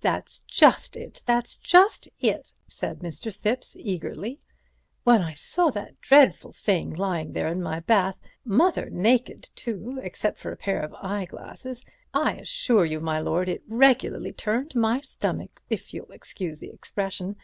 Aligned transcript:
"That's 0.00 0.38
just 0.46 0.96
it, 0.96 1.22
that's 1.26 1.56
just 1.56 2.08
it," 2.18 2.54
said 2.66 3.00
Mr. 3.00 3.30
Thipps, 3.30 3.76
eagerly, 3.78 4.40
"when 5.02 5.20
I 5.20 5.34
saw 5.34 5.68
that 5.72 6.00
dreadful 6.00 6.54
thing 6.54 6.94
lying 6.94 7.34
there 7.34 7.48
in 7.48 7.60
my 7.60 7.80
bath, 7.80 8.18
mother 8.46 8.88
naked, 8.88 9.50
too, 9.54 10.00
except 10.02 10.38
for 10.40 10.50
a 10.50 10.56
pair 10.56 10.80
of 10.80 10.94
eyeglasses, 11.02 11.82
I 12.14 12.36
assure 12.36 12.86
you, 12.86 12.98
my 13.00 13.20
lord, 13.20 13.46
it 13.46 13.62
regularly 13.68 14.32
turned 14.32 14.74
my 14.74 15.02
stomach, 15.02 15.60
if 15.68 15.92
you'll 15.92 16.12
excuse 16.12 16.60
the 16.60 16.70
expression. 16.70 17.36